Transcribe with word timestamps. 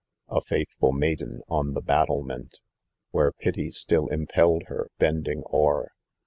11 0.31 0.37
A 0.39 0.41
faithful 0.41 0.91
maiden 0.93 1.41
on 1.47 1.75
the 1.75 1.79
battlement, 1.81 2.53
â– 2.53 2.59
Where 3.11 3.31
pity 3.31 3.69
still 3.69 4.07
impelled 4.07 4.63
her, 4.65 4.89
bending 4.97 5.43
o'er. 5.53 5.91